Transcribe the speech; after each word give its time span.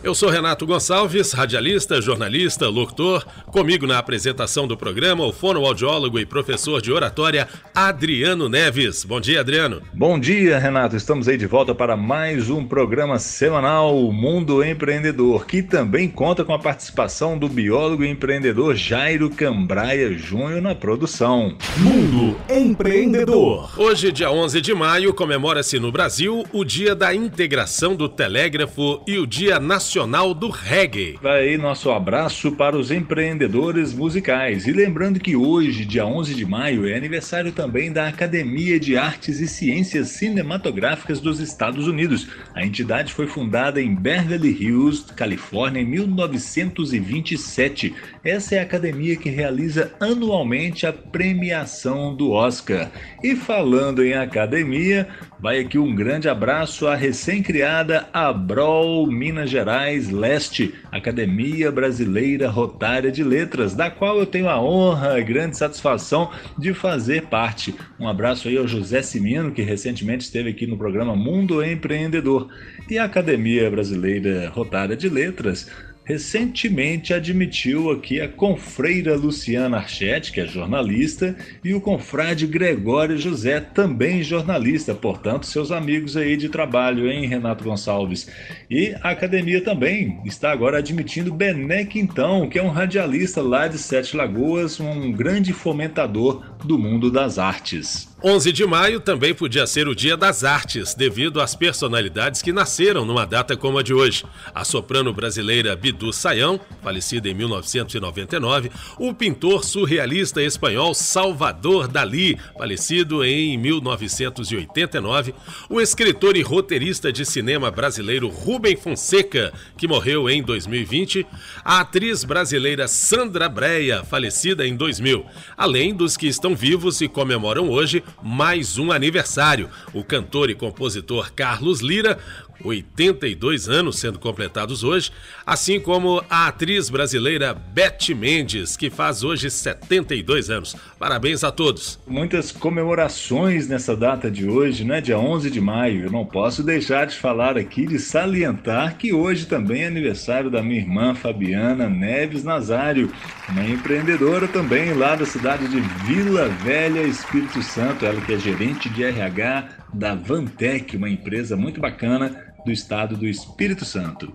Eu 0.07 0.15
sou 0.15 0.31
Renato 0.31 0.65
Gonçalves, 0.65 1.33
radialista, 1.33 2.01
jornalista, 2.01 2.69
locutor. 2.69 3.27
Comigo 3.47 3.89
na 3.89 3.99
apresentação 3.99 4.65
do 4.65 4.77
programa, 4.77 5.27
o 5.27 5.33
fonoaudiólogo 5.33 6.21
e 6.21 6.25
professor 6.25 6.81
de 6.81 6.93
oratória 6.93 7.49
Adriano 7.75 8.49
Neves. 8.49 9.05
Bom 9.05 9.21
dia, 9.21 9.41
Adriano. 9.41 9.83
Bom 9.93 10.17
dia, 10.17 10.61
Renato. 10.61 10.95
Estamos 10.95 11.27
aí 11.27 11.37
de 11.37 11.49
volta 11.49 11.75
para 11.75 11.97
mais 11.97 12.49
um 12.49 12.65
programa 12.65 13.19
semanal 13.19 13.97
Mundo 14.13 14.63
Empreendedor, 14.63 15.45
que 15.45 15.61
também 15.61 16.09
conta 16.09 16.45
com 16.45 16.55
a 16.55 16.59
participação 16.61 17.37
do 17.37 17.49
biólogo 17.49 18.05
e 18.05 18.09
empreendedor 18.09 18.77
Jairo 18.77 19.29
Cambraia 19.29 20.17
Júnior 20.17 20.63
na 20.63 20.77
produção. 20.77 21.59
Mundo 21.79 22.37
Empreendedor. 22.49 23.73
Hoje, 23.77 24.13
dia 24.13 24.31
11 24.31 24.61
de 24.61 24.73
maio, 24.73 25.13
comemora-se 25.13 25.81
no 25.81 25.91
Brasil 25.91 26.45
o 26.53 26.65
Dia 26.65 26.95
da 26.95 27.13
Integração 27.13 27.97
do 27.97 28.09
Telégrafo 28.09 29.03
e 29.05 29.19
o 29.19 29.27
Dia 29.27 29.59
Nacional 29.59 29.96
Nacional 29.97 30.35
do 30.35 30.51
Reggae. 30.51 31.19
Aí 31.25 31.57
nosso 31.57 31.91
abraço 31.91 32.53
para 32.53 32.77
os 32.77 32.91
empreendedores 32.91 33.95
musicais. 33.95 34.67
E 34.67 34.73
lembrando 34.73 35.19
que 35.19 35.35
hoje, 35.35 35.87
dia 35.87 36.05
11 36.05 36.35
de 36.35 36.45
maio, 36.45 36.87
é 36.87 36.95
aniversário 36.95 37.51
também 37.51 37.91
da 37.91 38.07
Academia 38.07 38.79
de 38.79 38.99
Artes 38.99 39.41
e 39.41 39.49
Ciências 39.49 40.09
Cinematográficas 40.09 41.19
dos 41.19 41.41
Estados 41.41 41.89
Unidos. 41.89 42.29
A 42.55 42.63
entidade 42.63 43.15
foi 43.15 43.27
fundada 43.27 43.81
em 43.81 43.95
Beverly 43.95 44.51
Hills, 44.51 45.15
Califórnia, 45.15 45.81
em 45.81 45.87
1927. 45.87 47.95
Essa 48.23 48.57
é 48.57 48.59
a 48.59 48.65
academia 48.65 49.17
que 49.17 49.31
realiza 49.31 49.95
anualmente 49.99 50.87
a 50.87 50.93
premiação 50.93 52.15
do 52.15 52.33
Oscar. 52.33 52.91
E 53.23 53.35
falando 53.35 54.05
em 54.05 54.13
academia, 54.13 55.09
vai 55.41 55.61
aqui 55.61 55.79
um 55.79 55.95
grande 55.95 56.29
abraço 56.29 56.87
à 56.87 56.95
recém-criada 56.95 58.11
Abrol 58.13 59.07
Minas 59.07 59.49
Gerais 59.49 59.86
Gerais 59.87 60.11
Leste, 60.11 60.75
Academia 60.91 61.71
Brasileira 61.71 62.51
Rotária 62.51 63.13
de 63.13 63.23
Letras, 63.23 63.73
da 63.73 63.89
qual 63.89 64.19
eu 64.19 64.27
tenho 64.27 64.49
a 64.49 64.61
honra 64.61 65.21
e 65.21 65.23
grande 65.23 65.57
satisfação 65.57 66.33
de 66.59 66.75
fazer 66.75 67.27
parte. 67.27 67.73
Um 67.99 68.09
abraço 68.09 68.49
aí 68.49 68.59
ao 68.59 68.67
José 68.67 69.01
Simino, 69.01 69.53
que 69.53 69.63
recentemente 69.63 70.25
esteve 70.25 70.51
aqui 70.51 70.67
no 70.67 70.77
programa 70.77 71.15
Mundo 71.15 71.65
Empreendedor. 71.65 72.49
E 72.91 72.99
a 72.99 73.05
Academia 73.05 73.71
Brasileira 73.71 74.51
Rotária 74.51 74.97
de 74.97 75.09
Letras 75.09 75.71
recentemente 76.07 77.13
admitiu 77.13 77.91
aqui 77.91 78.21
a 78.21 78.29
confreira 78.29 79.17
Luciana 79.17 79.79
Archetti, 79.79 80.31
que 80.31 80.41
é 80.41 80.47
jornalista, 80.47 81.37
e 81.65 81.75
o 81.75 81.81
confrade 81.81 82.47
Gregório 82.47 83.19
José, 83.19 83.59
também 83.59 84.23
jornalista, 84.23 84.95
portanto, 84.95 85.47
seus 85.47 85.73
amigos 85.73 86.17
aí 86.17 86.37
de 86.37 86.49
trabalho, 86.49 87.11
hein, 87.11 87.27
Renato 87.27 87.65
Gonçalves? 87.65 88.29
E 88.71 88.95
a 89.03 89.11
academia 89.11 89.61
também 89.61 90.21
está 90.25 90.53
agora 90.53 90.79
admitindo 90.79 91.35
Bené 91.35 91.85
Quintão, 91.85 92.49
que 92.49 92.59
é 92.59 92.63
um 92.63 92.71
radialista 92.71 93.43
lá 93.43 93.67
de 93.67 93.77
Sete 93.77 94.17
Lagoas, 94.17 94.79
um 94.79 95.11
grande 95.11 95.53
fomentador 95.53 96.57
do 96.65 96.79
mundo 96.79 97.11
das 97.11 97.37
artes. 97.37 98.09
11 98.25 98.51
de 98.51 98.65
maio 98.65 98.99
também 98.99 99.35
podia 99.35 99.67
ser 99.67 99.87
o 99.87 99.95
Dia 99.95 100.17
das 100.17 100.43
Artes, 100.43 100.95
devido 100.95 101.39
às 101.39 101.55
personalidades 101.55 102.41
que 102.41 102.51
nasceram 102.51 103.05
numa 103.05 103.27
data 103.27 103.55
como 103.59 103.77
a 103.77 103.83
de 103.83 103.93
hoje. 103.93 104.25
A 104.55 104.65
soprano 104.65 105.13
brasileira 105.13 105.77
Bidu 105.77 106.11
Sayão, 106.15 106.59
falecida 106.83 107.29
em 107.29 107.35
1999, 107.35 108.71
o 108.99 109.13
pintor 109.13 109.63
surrealista 109.63 110.43
espanhol 110.43 110.95
Salvador 110.95 111.89
Dalí, 111.89 112.39
falecido 112.57 113.23
em 113.23 113.59
1989, 113.59 115.35
o 115.69 115.79
escritor 115.79 116.39
e 116.39 116.43
roteirista 116.43 117.13
de 117.13 117.23
cinema 117.23 117.71
brasileiro 117.71 118.29
Rubem 118.29 118.77
Fonseca, 118.77 119.53
que 119.77 119.87
morreu 119.87 120.31
em 120.31 120.43
2020, 120.43 121.27
a 121.63 121.81
atriz 121.81 122.25
brasileira 122.25 122.89
Sandra 122.89 123.47
Breia, 123.47 124.03
falecida 124.05 124.67
em 124.67 124.75
2000, 124.75 125.27
além 125.55 125.95
dos 125.95 126.17
que 126.17 126.27
estão 126.27 126.57
vivos 126.57 127.03
e 127.03 127.09
comemoram 127.09 127.69
hoje 127.69 128.03
mais 128.23 128.79
um 128.79 128.93
aniversário. 128.93 129.71
O 129.93 130.03
cantor 130.03 130.51
e 130.51 130.55
compositor 130.55 131.33
Carlos 131.33 131.81
Lira 131.81 132.19
82 132.63 133.69
anos 133.69 133.99
sendo 133.99 134.19
completados 134.19 134.83
hoje, 134.83 135.11
assim 135.45 135.79
como 135.79 136.23
a 136.29 136.49
atriz 136.49 136.89
brasileira 136.89 137.55
Beth 137.55 138.15
Mendes, 138.17 138.77
que 138.77 138.91
faz 138.91 139.23
hoje 139.23 139.51
72 139.51 140.51
anos. 140.51 140.77
Parabéns 140.99 141.45
a 141.45 141.53
todos. 141.53 141.99
Muitas 142.07 142.51
comemorações 142.51 143.69
nessa 143.69 143.97
data 143.97 144.31
de 144.31 144.49
hoje, 144.49 144.85
né? 144.85 145.01
Dia 145.01 145.19
11 145.19 145.51
de 145.51 145.61
maio. 145.61 146.05
Eu 146.05 146.11
não 146.11 146.25
posso 146.25 146.63
deixar 146.63 147.07
de 147.07 147.17
falar 147.17 147.57
aqui, 147.57 147.87
de 147.87 147.99
salientar 147.99 148.97
que 148.97 149.13
hoje 149.13 149.47
também 149.47 149.83
é 149.83 149.87
aniversário 149.87 150.51
da 150.51 150.63
minha 150.63 150.81
irmã 150.81 151.15
Fabiana 151.15 151.89
Neves 151.89 152.45
Nazário, 152.45 153.13
uma 153.49 153.65
empreendedora 153.65 154.49
também 154.49 154.95
lá 154.95 155.15
da 155.15 155.27
cidade 155.27 155.69
de 155.69 155.81
Vila 156.07 156.49
Velha, 156.49 157.03
Espírito 157.03 157.63
Santo. 157.63 158.05
Ela 158.05 158.21
que 158.21 158.33
é 158.33 158.39
gerente 158.39 158.89
de 158.89 159.05
RH 159.05 159.69
da 159.93 160.15
Vantec, 160.15 160.97
uma 160.97 161.09
empresa 161.09 161.57
muito 161.57 161.81
bacana 161.81 162.46
do 162.67 162.73
estado 162.73 163.17
do 163.17 163.29
Espírito 163.29 163.85
Santo. 163.85 164.35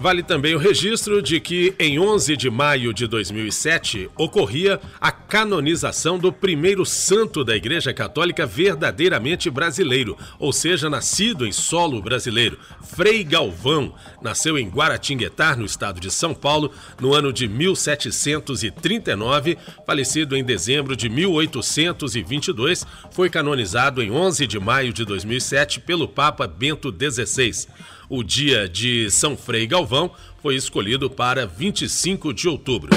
Vale 0.00 0.22
também 0.22 0.54
o 0.54 0.58
registro 0.58 1.20
de 1.20 1.38
que, 1.38 1.74
em 1.78 1.98
11 1.98 2.34
de 2.34 2.48
maio 2.48 2.94
de 2.94 3.06
2007, 3.06 4.08
ocorria 4.16 4.80
a 4.98 5.12
canonização 5.12 6.18
do 6.18 6.32
primeiro 6.32 6.86
santo 6.86 7.44
da 7.44 7.54
Igreja 7.54 7.92
Católica 7.92 8.46
verdadeiramente 8.46 9.50
brasileiro, 9.50 10.16
ou 10.38 10.54
seja, 10.54 10.88
nascido 10.88 11.46
em 11.46 11.52
solo 11.52 12.00
brasileiro. 12.00 12.58
Frei 12.82 13.22
Galvão 13.22 13.94
nasceu 14.22 14.56
em 14.56 14.70
Guaratinguetá, 14.70 15.54
no 15.54 15.66
estado 15.66 16.00
de 16.00 16.10
São 16.10 16.32
Paulo, 16.32 16.72
no 16.98 17.12
ano 17.12 17.30
de 17.30 17.46
1739, 17.46 19.58
falecido 19.86 20.34
em 20.34 20.42
dezembro 20.42 20.96
de 20.96 21.10
1822, 21.10 22.86
foi 23.10 23.28
canonizado 23.28 24.02
em 24.02 24.10
11 24.10 24.46
de 24.46 24.58
maio 24.58 24.94
de 24.94 25.04
2007 25.04 25.78
pelo 25.78 26.08
Papa 26.08 26.46
Bento 26.46 26.90
XVI. 26.90 27.68
O 28.12 28.24
dia 28.24 28.68
de 28.68 29.08
São 29.08 29.36
Frei 29.36 29.68
Galvão 29.68 30.10
foi 30.42 30.56
escolhido 30.56 31.08
para 31.08 31.46
25 31.46 32.34
de 32.34 32.48
outubro. 32.48 32.90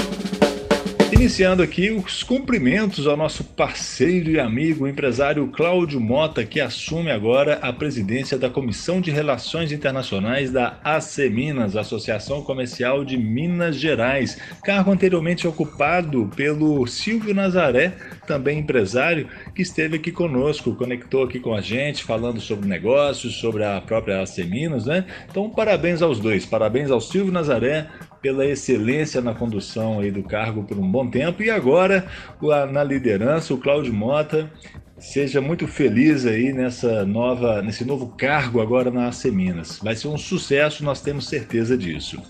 Iniciando 1.14 1.62
aqui 1.62 1.92
os 1.92 2.24
cumprimentos 2.24 3.06
ao 3.06 3.16
nosso 3.16 3.44
parceiro 3.44 4.32
e 4.32 4.40
amigo, 4.40 4.86
empresário 4.86 5.46
Cláudio 5.46 6.00
Mota, 6.00 6.44
que 6.44 6.60
assume 6.60 7.08
agora 7.08 7.60
a 7.62 7.72
presidência 7.72 8.36
da 8.36 8.50
Comissão 8.50 9.00
de 9.00 9.12
Relações 9.12 9.70
Internacionais 9.70 10.50
da 10.50 10.80
AC 10.82 11.30
Minas, 11.30 11.76
Associação 11.76 12.42
Comercial 12.42 13.04
de 13.04 13.16
Minas 13.16 13.76
Gerais, 13.76 14.36
cargo 14.64 14.90
anteriormente 14.90 15.46
ocupado 15.46 16.28
pelo 16.34 16.84
Silvio 16.88 17.32
Nazaré, 17.32 17.92
também 18.26 18.58
empresário, 18.58 19.28
que 19.54 19.62
esteve 19.62 19.96
aqui 19.96 20.10
conosco, 20.10 20.74
conectou 20.74 21.22
aqui 21.22 21.38
com 21.38 21.54
a 21.54 21.60
gente, 21.60 22.02
falando 22.02 22.40
sobre 22.40 22.68
negócios, 22.68 23.36
sobre 23.36 23.62
a 23.64 23.80
própria 23.80 24.20
AC 24.20 24.38
Minas, 24.38 24.86
né? 24.86 25.04
Então, 25.30 25.48
parabéns 25.48 26.02
aos 26.02 26.18
dois, 26.18 26.44
parabéns 26.44 26.90
ao 26.90 27.00
Silvio 27.00 27.32
Nazaré, 27.32 27.86
pela 28.24 28.46
excelência 28.46 29.20
na 29.20 29.34
condução 29.34 30.00
aí 30.00 30.10
do 30.10 30.22
cargo 30.22 30.64
por 30.64 30.78
um 30.78 30.90
bom 30.90 31.06
tempo 31.10 31.42
e 31.42 31.50
agora 31.50 32.08
na 32.72 32.82
liderança 32.82 33.52
o 33.52 33.58
Cláudio 33.58 33.92
Mota 33.92 34.50
seja 34.98 35.42
muito 35.42 35.66
feliz 35.66 36.24
aí 36.24 36.50
nessa 36.50 37.04
nova 37.04 37.60
nesse 37.60 37.84
novo 37.84 38.14
cargo 38.16 38.62
agora 38.62 38.90
na 38.90 39.08
AC 39.08 39.26
Minas. 39.26 39.78
Vai 39.82 39.94
ser 39.94 40.08
um 40.08 40.16
sucesso, 40.16 40.82
nós 40.82 41.02
temos 41.02 41.28
certeza 41.28 41.76
disso. 41.76 42.22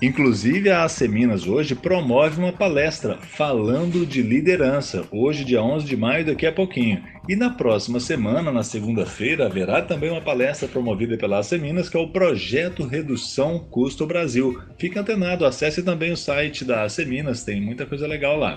Inclusive, 0.00 0.68
a 0.68 0.84
Asseminas 0.84 1.46
hoje 1.46 1.74
promove 1.74 2.38
uma 2.38 2.52
palestra 2.52 3.16
falando 3.16 4.04
de 4.04 4.20
liderança, 4.20 5.04
hoje, 5.10 5.42
dia 5.42 5.62
11 5.62 5.86
de 5.86 5.96
maio, 5.96 6.26
daqui 6.26 6.44
a 6.44 6.52
pouquinho. 6.52 7.02
E 7.26 7.34
na 7.34 7.48
próxima 7.48 7.98
semana, 7.98 8.52
na 8.52 8.62
segunda-feira, 8.62 9.46
haverá 9.46 9.80
também 9.80 10.10
uma 10.10 10.20
palestra 10.20 10.68
promovida 10.68 11.16
pela 11.16 11.38
Asseminas, 11.38 11.88
que 11.88 11.96
é 11.96 12.00
o 12.00 12.08
Projeto 12.08 12.86
Redução 12.86 13.58
Custo 13.58 14.06
Brasil. 14.06 14.60
Fique 14.78 14.98
antenado, 14.98 15.46
acesse 15.46 15.82
também 15.82 16.12
o 16.12 16.16
site 16.16 16.62
da 16.62 16.82
Asseminas, 16.82 17.42
tem 17.42 17.58
muita 17.58 17.86
coisa 17.86 18.06
legal 18.06 18.36
lá. 18.36 18.54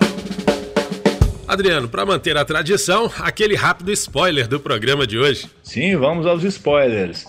Adriano, 1.48 1.88
para 1.88 2.04
manter 2.06 2.36
a 2.36 2.44
tradição, 2.44 3.10
aquele 3.18 3.56
rápido 3.56 3.90
spoiler 3.92 4.46
do 4.46 4.60
programa 4.60 5.06
de 5.06 5.18
hoje. 5.18 5.50
Sim, 5.62 5.96
vamos 5.96 6.26
aos 6.26 6.44
spoilers. 6.44 7.24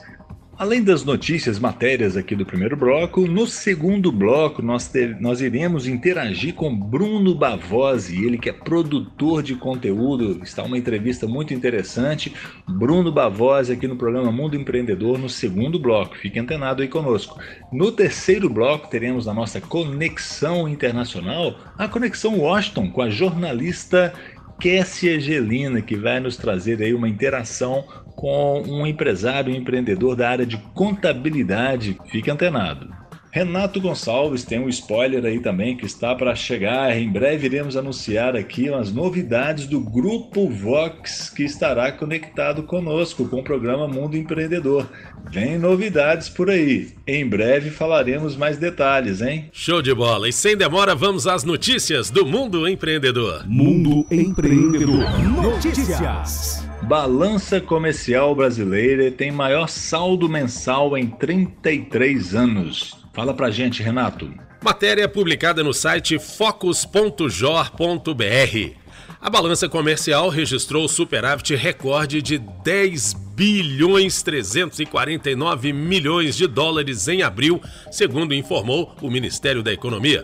Além 0.61 0.83
das 0.83 1.03
notícias, 1.03 1.57
matérias 1.57 2.15
aqui 2.15 2.35
do 2.35 2.45
primeiro 2.45 2.77
bloco, 2.77 3.21
no 3.21 3.47
segundo 3.47 4.11
bloco 4.11 4.61
nós, 4.61 4.87
te, 4.87 5.07
nós 5.19 5.41
iremos 5.41 5.87
interagir 5.87 6.53
com 6.53 6.71
Bruno 6.71 7.33
Bavosi, 7.33 8.23
ele 8.23 8.37
que 8.37 8.47
é 8.47 8.53
produtor 8.53 9.41
de 9.41 9.55
conteúdo. 9.55 10.39
Está 10.43 10.61
uma 10.61 10.77
entrevista 10.77 11.27
muito 11.27 11.51
interessante. 11.51 12.31
Bruno 12.67 13.11
Bavosi 13.11 13.73
aqui 13.73 13.87
no 13.87 13.95
programa 13.95 14.31
Mundo 14.31 14.55
Empreendedor 14.55 15.17
no 15.17 15.27
segundo 15.27 15.79
bloco. 15.79 16.15
Fique 16.15 16.37
antenado 16.37 16.83
aí 16.83 16.87
conosco. 16.87 17.39
No 17.73 17.91
terceiro 17.91 18.47
bloco 18.47 18.87
teremos 18.87 19.27
a 19.27 19.33
nossa 19.33 19.59
conexão 19.59 20.69
internacional, 20.69 21.55
a 21.75 21.87
conexão 21.87 22.37
Washington 22.37 22.91
com 22.91 23.01
a 23.01 23.09
jornalista 23.09 24.13
Kessia 24.61 25.19
Gelina, 25.19 25.81
que 25.81 25.95
vai 25.95 26.19
nos 26.19 26.37
trazer 26.37 26.79
aí 26.83 26.93
uma 26.93 27.09
interação 27.09 27.83
com 28.15 28.61
um 28.61 28.85
empresário 28.85 29.51
um 29.51 29.55
empreendedor 29.55 30.15
da 30.15 30.29
área 30.29 30.45
de 30.45 30.55
contabilidade. 30.75 31.97
Fique 32.11 32.29
antenado. 32.29 33.00
Renato 33.31 33.79
Gonçalves 33.79 34.43
tem 34.43 34.59
um 34.59 34.67
spoiler 34.67 35.23
aí 35.23 35.39
também 35.39 35.77
que 35.77 35.85
está 35.85 36.13
para 36.13 36.35
chegar. 36.35 36.95
Em 36.97 37.09
breve 37.09 37.45
iremos 37.45 37.77
anunciar 37.77 38.35
aqui 38.35 38.67
as 38.67 38.91
novidades 38.91 39.67
do 39.67 39.79
Grupo 39.79 40.49
Vox 40.49 41.29
que 41.29 41.43
estará 41.43 41.93
conectado 41.93 42.63
conosco 42.63 43.25
com 43.29 43.39
o 43.39 43.43
programa 43.43 43.87
Mundo 43.87 44.17
Empreendedor. 44.17 44.85
Vem 45.31 45.57
novidades 45.57 46.27
por 46.27 46.49
aí. 46.49 46.89
Em 47.07 47.25
breve 47.25 47.69
falaremos 47.69 48.35
mais 48.35 48.57
detalhes, 48.57 49.21
hein? 49.21 49.49
Show 49.53 49.81
de 49.81 49.93
bola! 49.93 50.27
E 50.27 50.33
sem 50.33 50.57
demora, 50.57 50.93
vamos 50.93 51.25
às 51.25 51.45
notícias 51.45 52.09
do 52.09 52.25
Mundo 52.25 52.67
Empreendedor. 52.67 53.47
Mundo 53.47 54.05
Empreendedor. 54.11 55.05
Notícias. 55.41 56.67
Balança 56.83 57.61
comercial 57.61 58.35
brasileira 58.35 59.09
tem 59.09 59.31
maior 59.31 59.69
saldo 59.69 60.27
mensal 60.27 60.97
em 60.97 61.07
33 61.07 62.35
anos. 62.35 63.00
Fala 63.13 63.33
pra 63.33 63.51
gente, 63.51 63.83
Renato. 63.83 64.33
Matéria 64.63 65.09
publicada 65.09 65.63
no 65.63 65.73
site 65.73 66.19
focus.jor.br. 66.19 68.81
A 69.19 69.29
balança 69.29 69.67
comercial 69.67 70.29
registrou 70.29 70.87
superávit 70.87 71.55
recorde 71.55 72.21
de 72.21 72.37
10 72.37 73.13
bilhões 73.35 74.23
349 74.23 75.73
milhões 75.73 76.35
de 76.35 76.47
dólares 76.47 77.07
em 77.07 77.21
abril, 77.21 77.61
segundo 77.91 78.33
informou 78.33 78.95
o 79.01 79.11
Ministério 79.11 79.61
da 79.61 79.73
Economia. 79.73 80.23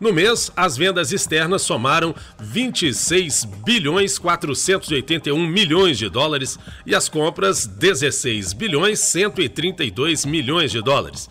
No 0.00 0.12
mês, 0.12 0.50
as 0.56 0.76
vendas 0.76 1.12
externas 1.12 1.62
somaram 1.62 2.14
26 2.40 3.44
bilhões 3.64 4.18
481 4.18 5.46
milhões 5.46 5.98
de 5.98 6.08
dólares 6.08 6.58
e 6.84 6.94
as 6.94 7.08
compras 7.08 7.66
16 7.66 8.52
bilhões 8.52 8.98
132 8.98 10.24
milhões 10.24 10.72
de 10.72 10.82
dólares. 10.82 11.28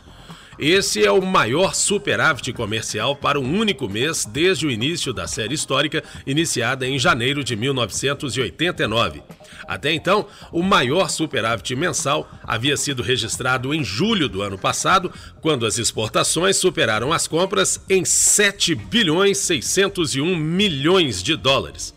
Esse 0.58 1.04
é 1.04 1.12
o 1.12 1.22
maior 1.22 1.74
superávit 1.74 2.54
comercial 2.54 3.16
para 3.16 3.40
um 3.40 3.60
único 3.60 3.90
mês 3.90 4.26
desde 4.26 4.68
o 4.68 4.72
início 4.72 5.12
da 5.12 5.28
série 5.28 5.56
histórica, 5.56 6.04
iniciada 6.26 6.88
em 6.88 7.00
janeiro 7.00 7.44
de 7.44 7.56
1989. 7.56 9.24
Até 9.68 9.92
então, 9.92 10.28
o 10.52 10.62
maior 10.62 11.10
superávit 11.10 11.76
mensal 11.76 12.30
havia 12.44 12.78
sido 12.78 13.02
registrado 13.02 13.74
em 13.74 13.84
julho 13.84 14.30
do 14.30 14.42
ano 14.42 14.58
passado, 14.58 15.12
quando 15.42 15.66
as 15.66 15.78
exportações 15.78 16.58
superaram 16.58 17.12
as 17.12 17.28
compras 17.28 17.82
em 17.90 18.06
7 18.06 18.76
bilhões 18.76 19.38
601 19.40 20.36
milhões 20.36 21.24
de 21.24 21.36
dólares 21.36 21.94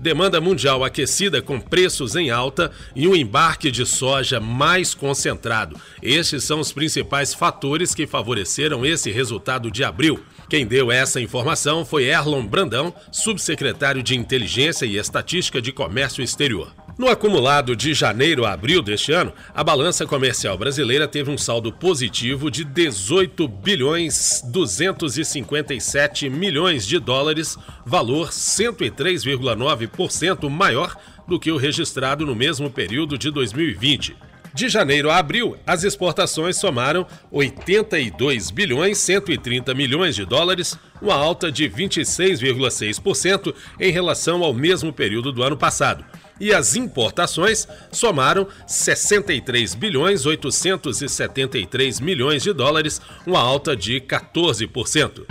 demanda 0.00 0.40
mundial 0.40 0.82
aquecida 0.82 1.42
com 1.42 1.60
preços 1.60 2.16
em 2.16 2.30
alta 2.30 2.72
e 2.96 3.06
um 3.06 3.14
embarque 3.14 3.70
de 3.70 3.84
soja 3.84 4.40
mais 4.40 4.94
concentrado. 4.94 5.78
Estes 6.02 6.42
são 6.44 6.58
os 6.58 6.72
principais 6.72 7.34
fatores 7.34 7.94
que 7.94 8.06
favoreceram 8.06 8.84
esse 8.84 9.10
resultado 9.10 9.70
de 9.70 9.84
abril. 9.84 10.18
Quem 10.48 10.66
deu 10.66 10.90
essa 10.90 11.20
informação 11.20 11.84
foi 11.84 12.04
Erlon 12.04 12.46
Brandão, 12.46 12.94
subsecretário 13.12 14.02
de 14.02 14.16
Inteligência 14.16 14.86
e 14.86 14.96
Estatística 14.96 15.60
de 15.60 15.70
Comércio 15.70 16.24
Exterior. 16.24 16.72
No 17.00 17.08
acumulado 17.08 17.74
de 17.74 17.94
janeiro 17.94 18.44
a 18.44 18.52
abril 18.52 18.82
deste 18.82 19.10
ano, 19.10 19.32
a 19.54 19.64
balança 19.64 20.04
comercial 20.04 20.58
brasileira 20.58 21.08
teve 21.08 21.30
um 21.30 21.38
saldo 21.38 21.72
positivo 21.72 22.50
de 22.50 22.62
18 22.62 23.48
bilhões 23.48 24.42
257 24.44 26.28
milhões 26.28 26.86
de 26.86 26.98
dólares, 26.98 27.56
valor 27.86 28.28
103,9% 28.28 30.50
maior 30.50 30.94
do 31.26 31.40
que 31.40 31.50
o 31.50 31.56
registrado 31.56 32.26
no 32.26 32.34
mesmo 32.34 32.70
período 32.70 33.16
de 33.16 33.30
2020. 33.30 34.14
De 34.52 34.68
janeiro 34.68 35.10
a 35.10 35.16
abril, 35.16 35.56
as 35.66 35.84
exportações 35.84 36.58
somaram 36.58 37.06
82 37.30 38.50
bilhões 38.50 38.98
130 38.98 39.72
milhões 39.72 40.14
de 40.14 40.26
dólares, 40.26 40.78
uma 41.00 41.14
alta 41.14 41.50
de 41.50 41.66
26,6% 41.66 43.54
em 43.80 43.90
relação 43.90 44.44
ao 44.44 44.52
mesmo 44.52 44.92
período 44.92 45.32
do 45.32 45.42
ano 45.42 45.56
passado 45.56 46.04
e 46.40 46.52
as 46.54 46.74
importações 46.74 47.68
somaram 47.92 48.48
63 48.66 49.74
bilhões 49.74 50.24
873 50.24 52.00
milhões 52.00 52.42
de 52.42 52.52
dólares, 52.52 53.00
uma 53.26 53.40
alta 53.40 53.76
de 53.76 54.00
14%. 54.00 55.26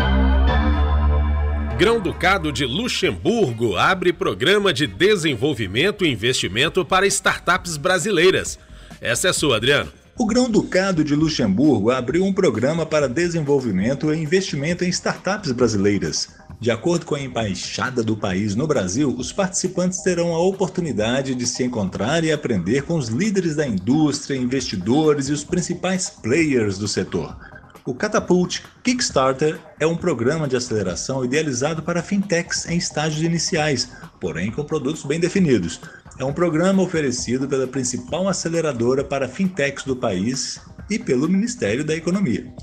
Grão-Ducado 1.80 2.52
de 2.52 2.66
Luxemburgo 2.66 3.78
abre 3.78 4.12
programa 4.12 4.74
de 4.74 4.86
desenvolvimento 4.86 6.06
e 6.06 6.12
investimento 6.12 6.84
para 6.84 7.08
startups 7.08 7.78
brasileiras. 7.78 8.60
Essa 9.00 9.30
é 9.30 9.34
sua, 9.34 9.56
Adriano. 9.56 9.90
O 10.18 10.26
Grão-Ducado 10.26 11.02
de 11.06 11.16
Luxemburgo 11.16 11.92
abriu 11.92 12.26
um 12.26 12.34
programa 12.34 12.86
para 12.86 13.08
desenvolvimento 13.08 14.14
e 14.14 14.22
investimento 14.22 14.84
em 14.84 14.90
startups 14.90 15.54
brasileiras. 15.54 16.28
De 16.62 16.70
acordo 16.72 17.06
com 17.06 17.16
a 17.16 17.22
embaixada 17.22 18.04
do 18.04 18.18
país 18.18 18.54
no 18.54 18.68
Brasil, 18.68 19.16
os 19.18 19.32
participantes 19.32 20.01
terão 20.01 20.34
a 20.34 20.39
oportunidade 20.39 21.34
de 21.34 21.48
se 21.48 21.63
encontrar 21.63 22.25
e 22.25 22.34
aprender 22.34 22.84
com 22.84 22.98
os 22.98 23.08
líderes 23.08 23.56
da 23.56 23.66
indústria, 23.66 24.36
investidores 24.36 25.30
e 25.30 25.32
os 25.32 25.42
principais 25.42 26.10
players 26.10 26.78
do 26.78 26.86
setor. 26.86 27.34
O 27.86 27.94
Catapult 27.94 28.62
Kickstarter 28.84 29.58
é 29.80 29.88
um 29.88 29.96
programa 29.96 30.50
de 30.50 30.58
aceleração 30.58 31.24
idealizado 31.24 31.82
para 31.82 32.04
fintechs 32.04 32.68
em 32.68 32.75
estágios 32.75 33.24
iniciais, 33.24 33.89
porém 34.20 34.51
com 34.51 34.66
produtos 34.66 35.04
bem 35.04 35.18
definidos. 35.20 35.80
É 36.20 36.25
um 36.25 36.34
programa 36.34 36.84
oferecido 36.84 37.48
pela 37.48 37.68
principal 37.68 38.28
aceleradora 38.28 39.01
para 39.01 39.30
fintechs 39.30 39.86
do 39.86 39.96
país 39.96 40.60
e 40.89 41.00
pelo 41.00 41.30
Ministério 41.30 41.86
da 41.86 41.96
Economia. 41.96 42.54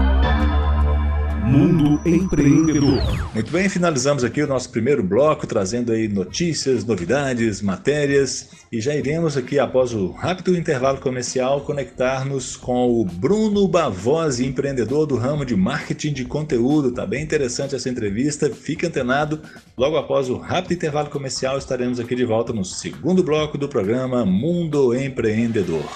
Mundo 1.49 1.99
Empreendedor. 2.05 3.33
Muito 3.33 3.51
bem, 3.51 3.71
finalizamos 3.71 4.23
aqui 4.23 4.43
o 4.43 4.47
nosso 4.47 4.69
primeiro 4.69 5.03
bloco, 5.03 5.47
trazendo 5.47 5.93
aí 5.93 6.07
notícias, 6.07 6.85
novidades, 6.85 7.63
matérias. 7.63 8.51
E 8.71 8.83
já 8.83 8.95
iremos 8.95 9.35
aqui, 9.35 9.59
após 9.59 9.95
o 9.95 10.11
rápido 10.11 10.55
intervalo 10.55 10.99
comercial, 10.99 11.63
conectar-nos 11.63 12.55
com 12.55 13.01
o 13.01 13.03
Bruno 13.03 13.67
Bavosi, 13.67 14.45
empreendedor 14.45 15.07
do 15.07 15.17
ramo 15.17 15.47
de 15.47 15.57
marketing 15.57 16.13
de 16.13 16.27
conteúdo. 16.27 16.93
Tá 16.93 17.07
bem 17.07 17.23
interessante 17.23 17.75
essa 17.75 17.89
entrevista, 17.89 18.51
fique 18.51 18.85
antenado. 18.85 19.41
Logo 19.77 19.97
após 19.97 20.29
o 20.29 20.37
rápido 20.37 20.75
intervalo 20.75 21.09
comercial, 21.09 21.57
estaremos 21.57 21.99
aqui 21.99 22.15
de 22.15 22.27
volta 22.27 22.53
no 22.53 22.65
segundo 22.65 23.23
bloco 23.23 23.57
do 23.57 23.69
programa 23.69 24.27
Mundo 24.27 24.95
Empreendedor. 24.95 25.89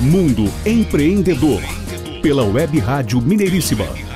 Mundo 0.00 0.44
Empreendedor, 0.64 1.60
pela 2.22 2.44
Web 2.44 2.78
Rádio 2.78 3.20
Mineiríssima 3.20 4.09